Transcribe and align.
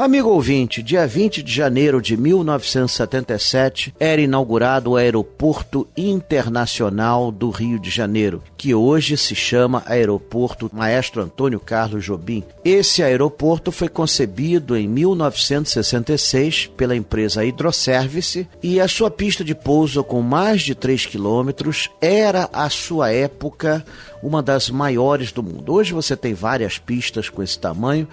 Amigo 0.00 0.28
ouvinte, 0.28 0.80
dia 0.80 1.04
20 1.08 1.42
de 1.42 1.52
janeiro 1.52 2.00
de 2.00 2.16
1977 2.16 3.92
era 3.98 4.20
inaugurado 4.20 4.92
o 4.92 4.96
Aeroporto 4.96 5.88
Internacional 5.96 7.32
do 7.32 7.50
Rio 7.50 7.80
de 7.80 7.90
Janeiro, 7.90 8.40
que 8.56 8.72
hoje 8.72 9.16
se 9.16 9.34
chama 9.34 9.82
Aeroporto 9.86 10.70
Maestro 10.72 11.20
Antônio 11.20 11.58
Carlos 11.58 12.04
Jobim. 12.04 12.44
Esse 12.64 13.02
aeroporto 13.02 13.72
foi 13.72 13.88
concebido 13.88 14.76
em 14.76 14.86
1966 14.86 16.68
pela 16.76 16.94
empresa 16.94 17.44
Hidroservice 17.44 18.46
e 18.62 18.80
a 18.80 18.86
sua 18.86 19.10
pista 19.10 19.42
de 19.42 19.52
pouso 19.52 20.04
com 20.04 20.22
mais 20.22 20.62
de 20.62 20.76
3 20.76 21.06
quilômetros 21.06 21.90
era, 22.00 22.48
à 22.52 22.70
sua 22.70 23.10
época, 23.10 23.84
uma 24.22 24.44
das 24.44 24.70
maiores 24.70 25.32
do 25.32 25.42
mundo. 25.42 25.72
Hoje 25.72 25.92
você 25.92 26.16
tem 26.16 26.34
várias 26.34 26.78
pistas 26.78 27.28
com 27.28 27.42
esse 27.42 27.58
tamanho 27.58 28.06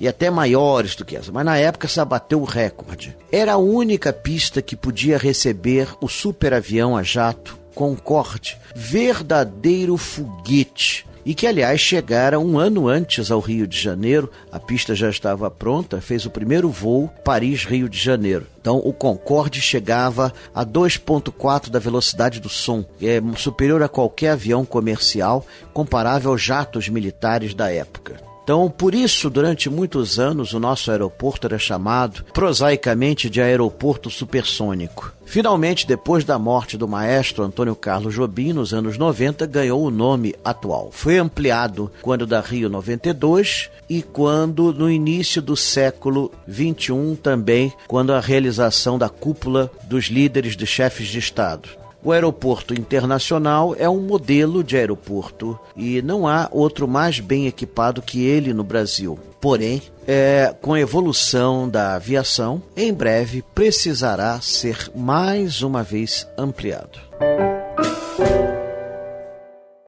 e 0.00 0.06
até 0.06 0.30
maiores 0.30 0.94
do 0.94 1.04
que 1.04 1.16
essa, 1.28 1.32
mas 1.32 1.44
na 1.44 1.56
época 1.56 1.86
essa 1.86 2.04
bateu 2.04 2.40
o 2.40 2.44
recorde. 2.44 3.16
Era 3.30 3.52
a 3.52 3.58
única 3.58 4.12
pista 4.12 4.60
que 4.60 4.74
podia 4.74 5.18
receber 5.18 5.88
o 6.00 6.08
superavião 6.08 6.96
a 6.96 7.02
jato 7.02 7.58
Concorde, 7.74 8.58
verdadeiro 8.74 9.96
foguete 9.96 11.06
e 11.24 11.32
que, 11.32 11.46
aliás, 11.46 11.80
chegara 11.80 12.40
um 12.40 12.58
ano 12.58 12.88
antes 12.88 13.30
ao 13.30 13.38
Rio 13.38 13.68
de 13.68 13.78
Janeiro. 13.78 14.30
A 14.50 14.58
pista 14.58 14.96
já 14.96 15.10
estava 15.10 15.48
pronta, 15.48 16.00
fez 16.00 16.24
o 16.24 16.30
primeiro 16.30 16.70
voo 16.70 17.08
Paris-Rio 17.22 17.88
de 17.88 17.98
Janeiro. 17.98 18.46
Então, 18.60 18.78
o 18.78 18.92
Concorde 18.92 19.60
chegava 19.60 20.32
a 20.52 20.64
2,4 20.64 21.68
da 21.68 21.78
velocidade 21.78 22.40
do 22.40 22.48
som, 22.48 22.84
é 23.00 23.20
superior 23.36 23.82
a 23.82 23.88
qualquer 23.88 24.30
avião 24.30 24.64
comercial, 24.64 25.46
comparável 25.72 26.32
aos 26.32 26.42
jatos 26.42 26.88
militares 26.88 27.54
da 27.54 27.70
época. 27.70 28.27
Então, 28.48 28.70
por 28.70 28.94
isso, 28.94 29.28
durante 29.28 29.68
muitos 29.68 30.18
anos, 30.18 30.54
o 30.54 30.58
nosso 30.58 30.90
aeroporto 30.90 31.46
era 31.46 31.58
chamado 31.58 32.24
prosaicamente 32.32 33.28
de 33.28 33.42
aeroporto 33.42 34.08
supersônico. 34.08 35.12
Finalmente, 35.26 35.86
depois 35.86 36.24
da 36.24 36.38
morte 36.38 36.78
do 36.78 36.88
maestro 36.88 37.44
Antônio 37.44 37.76
Carlos 37.76 38.14
Jobim, 38.14 38.54
nos 38.54 38.72
anos 38.72 38.96
90, 38.96 39.44
ganhou 39.44 39.82
o 39.82 39.90
nome 39.90 40.34
atual. 40.42 40.88
Foi 40.90 41.18
ampliado 41.18 41.92
quando 42.00 42.26
da 42.26 42.40
Rio 42.40 42.70
92 42.70 43.68
e 43.86 44.00
quando 44.00 44.72
no 44.72 44.90
início 44.90 45.42
do 45.42 45.54
século 45.54 46.32
21 46.46 47.16
também, 47.16 47.70
quando 47.86 48.14
a 48.14 48.20
realização 48.20 48.96
da 48.96 49.10
cúpula 49.10 49.70
dos 49.84 50.06
líderes 50.06 50.56
de 50.56 50.66
chefes 50.66 51.08
de 51.08 51.18
Estado. 51.18 51.68
O 52.02 52.12
aeroporto 52.12 52.72
internacional 52.74 53.74
é 53.76 53.88
um 53.88 54.00
modelo 54.00 54.62
de 54.62 54.76
aeroporto 54.76 55.58
e 55.76 56.00
não 56.00 56.28
há 56.28 56.48
outro 56.52 56.86
mais 56.86 57.18
bem 57.18 57.46
equipado 57.46 58.00
que 58.00 58.24
ele 58.24 58.54
no 58.54 58.62
Brasil. 58.62 59.18
Porém, 59.40 59.82
é, 60.06 60.54
com 60.60 60.74
a 60.74 60.80
evolução 60.80 61.68
da 61.68 61.94
aviação, 61.94 62.62
em 62.76 62.92
breve 62.92 63.44
precisará 63.54 64.40
ser 64.40 64.90
mais 64.94 65.62
uma 65.62 65.82
vez 65.82 66.26
ampliado. 66.36 66.98